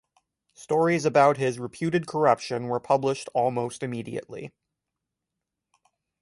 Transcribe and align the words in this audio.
Stories 0.55 1.05
about 1.05 1.37
his 1.37 1.59
reputed 1.59 2.07
corruption 2.07 2.63
were 2.69 2.79
published 2.79 3.29
almost 3.35 3.83
immediately. 3.83 4.51